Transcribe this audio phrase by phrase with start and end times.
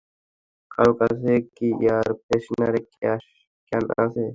[0.71, 2.85] কারো কাছে কি এয়ার ফ্রেশনারের
[3.71, 4.23] ক্যান আছে?